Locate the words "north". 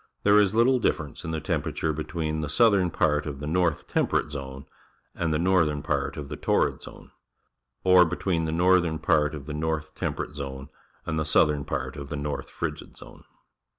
3.45-3.85, 9.53-9.93, 12.17-12.49